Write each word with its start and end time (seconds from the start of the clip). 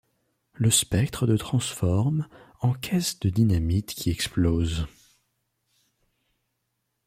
Le 0.55 0.71
spectre 0.71 1.27
de 1.27 1.37
transforme 1.37 2.27
en 2.61 2.73
caisse 2.73 3.19
de 3.19 3.29
dynamite 3.29 3.93
qui 3.93 4.09
explose. 4.09 4.87